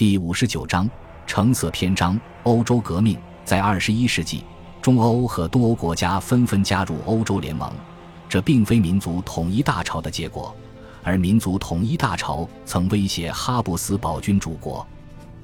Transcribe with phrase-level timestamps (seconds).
[0.00, 0.88] 第五十九章
[1.26, 3.18] 橙色篇章：欧洲革命。
[3.44, 4.42] 在二十一世纪，
[4.80, 7.70] 中欧和东欧国家纷纷加入欧洲联盟，
[8.26, 10.56] 这并非民族统一大潮的结果，
[11.02, 14.86] 而民族统一大潮曾威胁哈布斯堡君主国。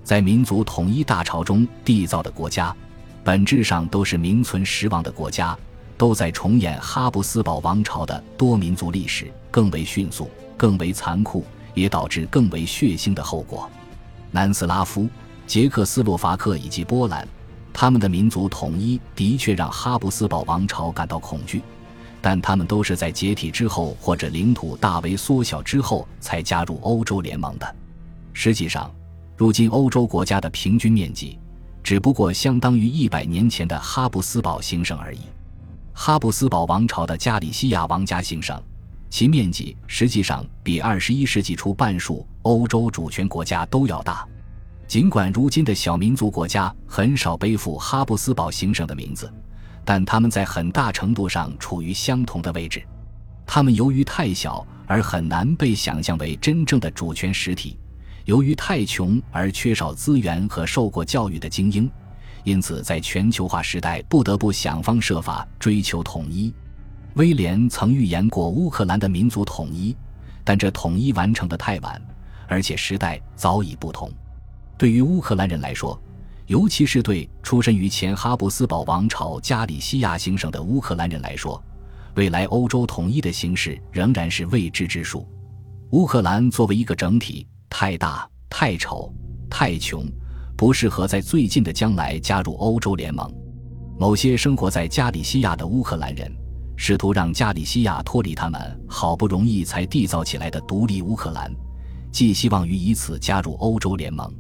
[0.03, 2.75] 在民族统一大潮中缔造的国家，
[3.23, 5.55] 本质上都是名存实亡的国家，
[5.99, 11.45] 都在重演哈布斯堡王朝的多民族历史，更为迅速，更为残酷，
[11.75, 13.71] 也导致更为血腥的后果。
[14.37, 15.09] 南斯拉夫、
[15.47, 17.27] 捷克斯洛伐克以及波兰，
[17.73, 21.63] 他们的民族统一的确让哈布斯堡王朝感到恐惧，
[22.21, 27.77] 但他们都是在解体之后或者领土大为缩小之后才加入欧洲联盟的。
[28.35, 28.95] 实际上，
[29.39, 31.39] 如今欧洲国家的平均面积
[31.83, 35.21] 只不过相当于一百年前的哈布斯堡兴盛而已。
[35.95, 38.63] 哈布斯堡王朝的加里西亚王家兴盛。
[39.09, 44.27] 其面积实际上比二十一世纪初半数欧洲主权国家都要大，
[44.87, 49.33] 尽管如今的小民族国家很少背负哈布斯堡兴盛的名字，
[49.85, 52.83] 但他们在很大程度上处于相同的位置。
[53.45, 57.77] 他们由于太小而很难被想象为真正的主权实体，
[58.27, 61.91] 由于太穷而缺少资源和受过教育的精英，
[62.45, 66.55] 因此在全球化时代不得不想方设法追求统一。
[67.15, 69.97] 威廉曾预言过乌克兰的民族统一，
[70.45, 72.01] 但这统一完成的太晚，
[72.47, 74.09] 而且时代早已不同。
[74.79, 76.01] 对于乌克兰人来说，
[76.47, 81.63] 尤其是对出身于前哈布斯堡王朝加里西亚行省的乌克兰人来说，
[82.15, 85.27] 未来欧洲统一的形势仍然是未知之数。
[85.91, 89.13] 乌克兰作为一个整体，太大、太丑、
[89.49, 90.05] 太穷，
[90.57, 93.31] 不适合在最近的将来加入欧洲联盟。
[93.99, 96.31] 某些生活在加里西亚的乌克兰人。
[96.79, 101.51] 试图让加里西亚脱离他们好不容易才缔造起来的独立乌克兰，
[102.13, 104.31] 寄希望于以此加入欧洲联盟。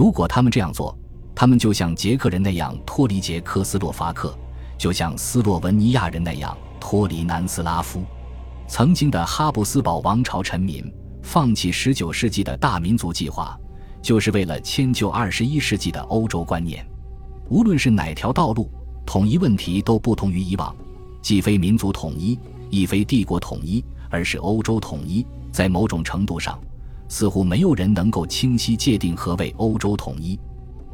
[0.00, 0.98] 如果他们这样做，
[1.34, 4.34] 他们就像捷克人那样脱离捷克斯洛伐克，
[4.78, 8.02] 就像斯洛文尼亚人那样脱离南斯拉夫。
[8.66, 10.90] 曾经的哈布斯堡王朝臣民
[11.22, 13.54] 放弃19世纪的大民族计划，
[14.00, 16.82] 就是为了迁就21世纪的欧洲观念。
[17.50, 18.70] 无论是哪条道路，
[19.04, 20.74] 统一问题都不同于以往。
[21.20, 22.38] 既非民族统一，
[22.70, 25.26] 亦非帝国统一，而是欧洲统一。
[25.52, 26.58] 在某种程度上，
[27.10, 30.38] 似乎没有人能够清晰界定何谓欧洲统一。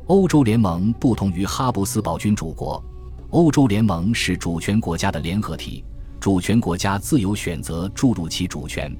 [0.07, 2.83] 欧洲联盟不同于哈布斯堡君主国，
[3.31, 5.85] 欧洲联盟是主权国家的联合体，
[6.19, 8.91] 主权国家自由选择注入其主权。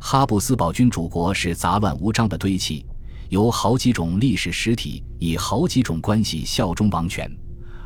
[0.00, 2.84] 哈布斯堡君主国是杂乱无章的堆砌，
[3.28, 7.30] 由好几种历史实体以好几种关系效忠王权，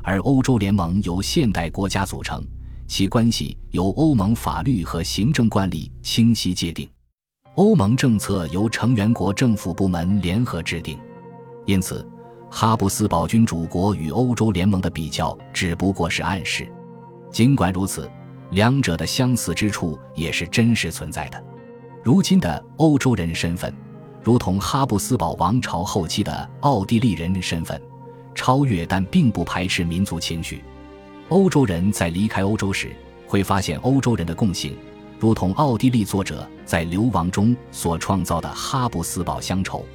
[0.03, 2.43] 而欧洲联盟由现代国家组成。
[2.89, 6.89] 其关系由欧盟法律和行政惯例清晰界定，
[7.57, 10.99] 欧盟政策由成员国政府部门联合制定，
[11.67, 12.07] 因此，
[12.51, 16.67] 哈布斯堡君主国与欧洲联盟的比较只不过是暗示。
[17.31, 18.11] 尽管如此，
[18.53, 21.45] 两者的相似之处也是真实存在的。
[22.03, 23.71] 如今的欧洲人身份，
[24.23, 27.79] 如同哈布斯堡王朝后期的奥地利人身份，
[28.35, 30.65] 超越但并不排斥民族情绪。
[31.29, 32.97] 欧洲人在离开欧洲时，
[33.27, 34.75] 会发现欧洲人的共性，
[35.23, 39.87] 如同奥地利作者在流亡中所创造的哈布斯堡乡愁。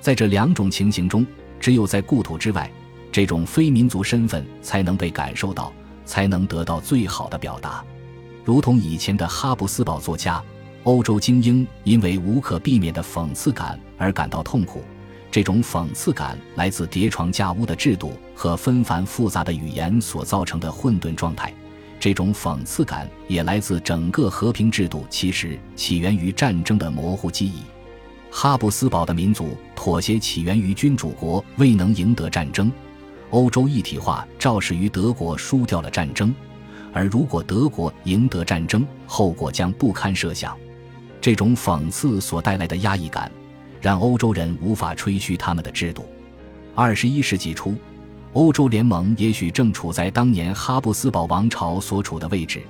[0.00, 1.24] 在这两种情形中，
[1.60, 2.68] 只有在故土之外，
[3.12, 5.72] 这种非民族身份才能被感受到，
[6.04, 7.84] 才能得到最好的表达。
[8.42, 10.42] 如同以前的哈布斯堡作家，
[10.82, 14.82] 欧洲精英因为无可避免的讽刺感而感到痛苦。
[15.30, 21.54] 这种讽刺感来自叠床架屋的制度和纷繁复杂的语言所造成的混沌状态，
[22.04, 27.62] 这种讽刺感也来自整个和平制度其实起源于战争的模糊记忆。
[28.30, 32.70] 哈布斯堡的民族妥协起源于君主国未能赢得战争，
[33.30, 36.34] 欧洲一体化肇始于德国输掉了战争，
[36.92, 40.54] 而如果德国赢得战争，后果将不堪设想。
[41.22, 43.32] 这种讽刺所带来的压抑感。
[43.80, 46.06] 让欧洲人无法吹嘘他们的制度。
[46.74, 47.74] 二十一世纪初，
[48.34, 52.60] 欧洲联盟也许正处在当年哈布斯堡王朝所处的位置，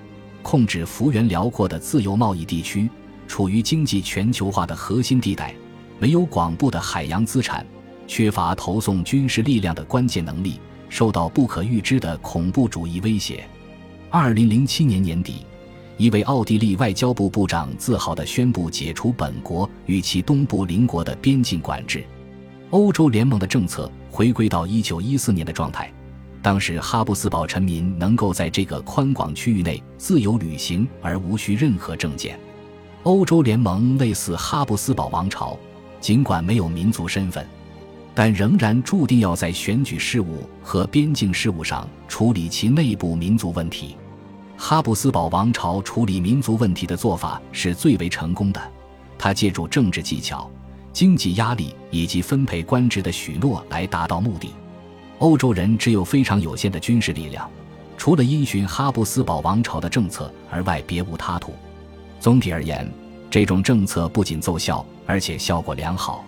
[0.43, 2.87] 控制幅员辽阔的自由贸易地区，
[3.27, 5.55] 处于经济全球化的核心地带，
[5.99, 7.67] 没有广布的海洋资产，
[8.07, 13.43] 缺乏投送军事力量的关键能力，受到不可预知的恐怖主义威胁。
[14.11, 15.47] 二零零七年年底。
[15.97, 22.05] 一位奥地利外交部部长自豪地宣布解除本国与其东部邻国的边境管制，
[22.75, 25.93] 欧洲联盟的政策回归到1914年的状态。
[26.43, 32.37] 当时哈布斯堡臣民能够在这个宽广区域内自由旅行而无需任何证件。
[33.05, 35.57] 欧洲联盟类似哈布斯堡王朝，
[36.01, 37.47] 尽管没有民族身份，
[38.13, 43.97] 但仍然注定要在选举事务和边境事务上处理其内部民族问题。
[44.57, 48.61] 哈布斯堡王朝处理民族问题的做法是最为成功的，
[49.17, 50.51] 他借助政治技巧、
[50.95, 54.55] 经济压力以及分配官职的许诺来达到目的。
[55.19, 57.51] 欧洲人只有非常有限的军事力量，
[57.99, 61.53] 除了因循哈布斯堡王朝的政策而外别无他途。
[62.21, 62.89] 总体而言，
[63.29, 66.25] 这种政策不仅奏效，而且效果良好。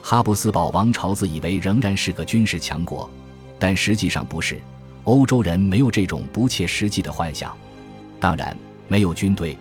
[0.00, 3.08] 哈布斯堡王朝自以为仍然是个军事强国，
[3.58, 4.58] 但实际上不是。
[5.04, 7.54] 欧洲人没有这种不切实际的幻想。
[8.18, 8.56] 当然，
[8.88, 9.56] 没有军队，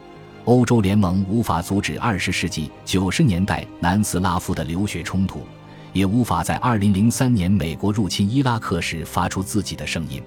[0.47, 5.41] 欧洲联盟无法阻止二十世纪九十年代南斯拉夫的流血冲突，
[5.91, 10.23] 也无法在二零零三年美国入侵伊拉克时发出自己的声音。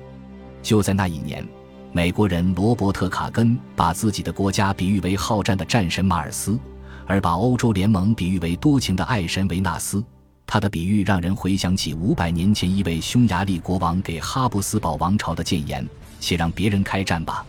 [0.62, 1.43] 就在那一年，
[1.90, 6.61] 美国人罗伯特·卡根把自己的国家比喻为好战的战神马尔斯。
[7.06, 10.05] 而把欧洲联盟比喻为多情的爱神维纳斯，
[10.46, 15.88] 他的比喻让人回想起五百年前一位匈牙利国王给哈布斯堡王朝的谏言
[16.20, 17.43] ：“且让别人开战吧，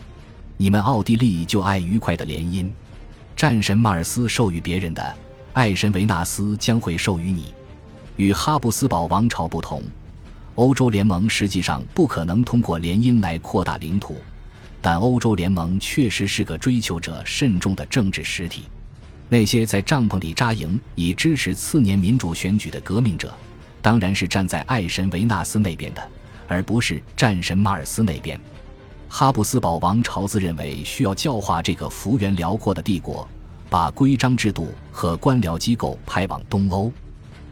[0.62, 2.70] 你们奥地利就爱愉快的联姻。
[3.34, 5.14] 战神马尔斯授予别人的，
[5.54, 7.52] 爱神维纳斯将会授予你。”
[8.14, 9.82] 与哈布斯堡王朝不同，
[10.54, 14.18] 欧洲联盟实际上不可能通过联姻来扩大领土，
[14.80, 18.66] 但欧洲联盟确实是个追求者慎重的政治实体。
[19.28, 23.34] 那些在帐篷里扎营以支持次年民主选举的革命者，
[23.80, 26.08] 当然是站在爱神维纳斯那边的，
[26.46, 28.38] 而不是战神马尔斯那边。
[29.14, 33.28] 哈布斯堡王朝自认为需要教化这个幅员辽阔的帝国，
[33.68, 36.90] 把规章制度和官僚机构派往东欧。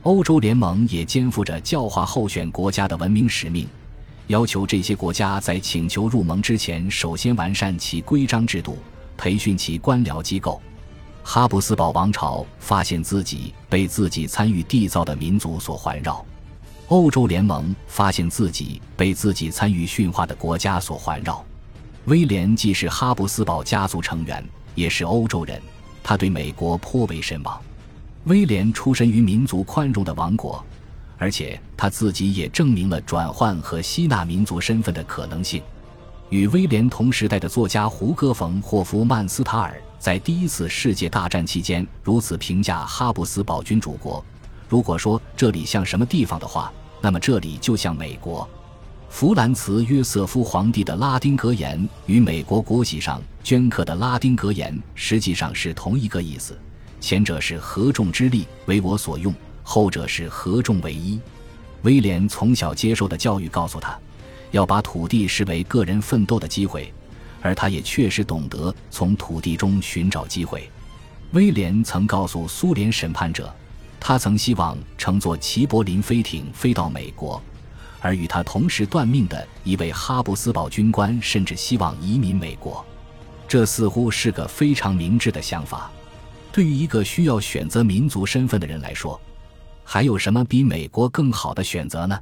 [0.04, 3.68] 欧洲联盟也肩负着教化候选国家的文明使命，
[4.28, 8.78] 要求这些国家在请求入盟之前，首先完善其规章制度，
[9.18, 10.58] 培训其官僚机构。
[11.22, 16.24] 哈布斯堡王朝发现自己被自己参与缔造的民族所环绕，
[16.88, 21.44] 欧洲联盟发现自己被自己参与驯化的国家所环绕。
[22.10, 25.62] 威廉既是哈布斯堡家族成员，也是欧洲人，
[26.02, 27.62] 他对美国颇为神往。
[28.24, 30.60] 威廉出身于民族宽容的王国，
[31.18, 35.62] 而且他自己也证明了转换和吸纳民族身份的可能性。
[36.30, 39.80] 与威廉同时代的作家胡歌·冯·霍夫曼斯塔尔。
[40.00, 44.24] 在第一次世界大战期间，如此评价哈布斯堡君主国：
[44.68, 48.48] 如果说这里像什么地方的话，那么这里就像美国。
[49.10, 56.56] 弗兰茨·约瑟夫皇帝的拉丁格言与美国国旗上镌刻的拉丁格言实际上是同一个意思，
[57.00, 61.20] 前者是合众之力为我所用，后者是合众为一。
[61.82, 63.98] 威廉从小接受的教育告诉他，
[64.52, 66.90] 要把土地视为个人奋斗的机会。
[67.42, 70.70] 而他也确实懂得从土地中寻找机会。
[71.32, 73.52] 威廉曾告诉苏联审判者，
[73.98, 77.42] 他曾希望乘坐齐柏林飞艇飞到美国，
[78.00, 82.84] 而与他同时断命的一位哈布斯堡军官甚至希望移民美国。
[83.46, 85.90] 这似乎是个非常明智的想法。
[86.52, 89.20] 对于一个需要选择民族身份的人来说，
[89.84, 92.18] 还有什么比美国更好的选择呢？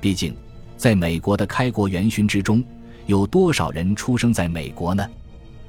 [0.00, 0.34] 毕竟，
[0.76, 2.64] 在美国的开国元勋之中。
[3.06, 5.02] 有多少人出生在美国呢？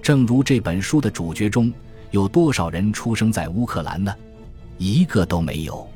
[0.01, 1.71] 正如这本书的主角中，
[2.11, 4.13] 有多少人出生在乌克兰呢？
[4.77, 5.87] 一个都没有。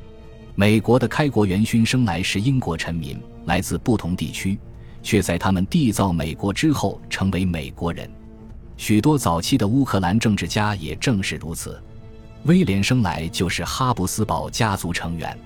[0.54, 4.58] 美国的开国元勋生来是英国臣民，来自不同地区，
[5.02, 8.10] 却在他们缔造美国之后成为美国人。
[8.76, 11.80] 许多早期的乌克兰政治家也正是如此。
[12.44, 15.38] 威廉生来就是哈布斯堡家族成员。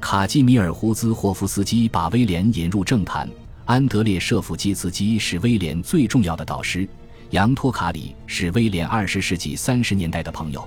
[0.00, 3.28] 卡基米尔·胡兹霍夫斯基把威廉引入政坛。
[3.66, 6.88] 安德烈·舍甫基茨基是威廉最重要的导师，
[7.30, 10.66] 扬托卡里是威廉二十世纪三十年代的朋友。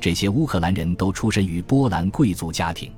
[0.00, 2.92] 这些乌克兰人都出身于波兰贵族家庭。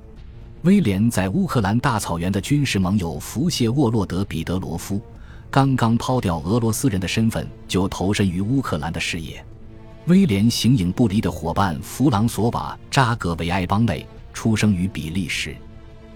[0.63, 5.01] 威廉在乌克兰大草原的军事盟友弗谢沃洛德·彼得罗夫
[5.49, 9.43] 刚刚抛掉俄罗斯人的身份，就投身于乌克兰的事业。
[10.05, 15.55] 威廉形影不离的伙伴弗朗索瓦·扎格维埃邦内出生于比利时。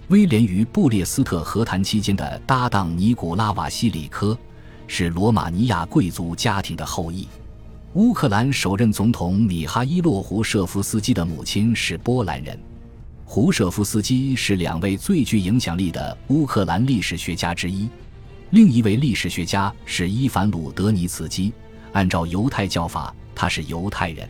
[0.09, 4.37] 威廉与布列斯特和谈期间的搭档尼古拉瓦西里科
[4.85, 7.27] 是罗马尼亚贵族家庭的后裔。
[7.93, 12.55] 乌克兰首任总统米哈伊洛·胡舍夫斯基的母亲是波兰人。
[13.27, 17.89] 胡舍夫斯基是两位最具影响力的乌克兰历史学家之一。
[18.51, 21.51] 另一位历史学家是伊凡·鲁德尼茨基。
[21.91, 24.29] 按照犹太教法，他是犹太人。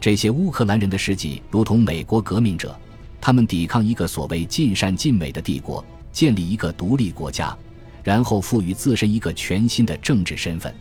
[0.00, 2.78] 这些乌克兰人的事迹如同美国革命者。
[3.20, 7.56] 他们抵抗一个所谓尽善尽美的帝国，建立一个独立国家，
[8.02, 10.74] 然后赋予自身一个全新的政治身份。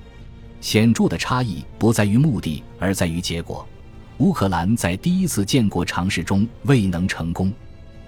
[0.62, 3.68] 显著的差异不在于目的，而在于结果。
[4.20, 7.52] 乌克兰在第一次建国尝试中未能成功。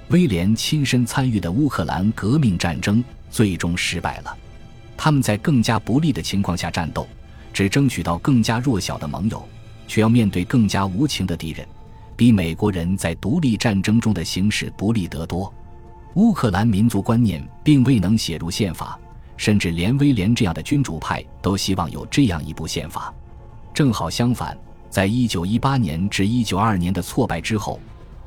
[0.09, 4.35] 威廉亲身参与的乌克兰革命战争最终失败了。
[4.95, 7.05] 他们在更加不利的情况下战斗，
[7.51, 9.45] 只争取到更加弱小的盟友，
[9.85, 11.67] 却要面对更加无情的敌人，
[12.15, 15.53] 比美国人在独立战争中的形势不利得多。
[16.15, 18.97] 乌克兰民族观念并未能写入宪法，
[19.35, 23.13] 甚至连威廉这样的君主派都希望有这样一部宪法。
[23.73, 24.57] 正好相反，
[24.97, 27.79] 在一九一八年至一九二年的挫败之后，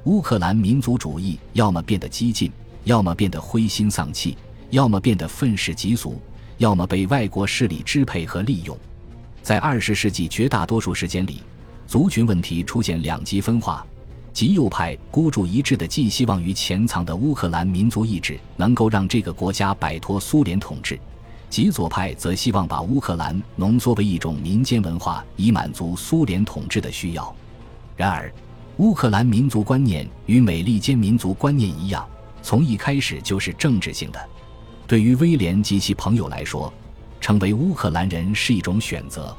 [0.04, 2.48] 乌克兰民族主义要么变得激进，
[2.84, 4.38] 要么变得灰心丧气，
[4.70, 6.22] 要么变得愤世嫉俗，
[6.58, 8.78] 要么被外国势力支配和利用。
[9.42, 11.42] 在二十世纪绝大多数时间里，
[11.88, 13.84] 族群问题出现两极分化。
[14.32, 20.96] 极右派孤注一掷的寄希望于潜藏的乌克兰民族意志能够让这个国家摆脱苏联统治，
[21.50, 27.34] 极左派则希望把乌克兰浓缩为一种民间文化，以满足苏联统治的需要。
[27.96, 28.32] 然而，
[28.76, 32.08] 乌克兰民族观念与美利坚民族观念一样，
[32.40, 34.28] 从一开始就是政治性的。
[34.86, 36.72] 对于威廉及其朋友来说，
[37.20, 39.36] 成为乌克兰人是一种选择。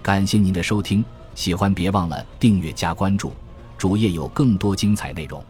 [0.00, 1.04] 感谢您的收听。
[1.34, 3.32] 喜欢别忘了订阅加关注，
[3.76, 5.44] 主页有更多精彩内容。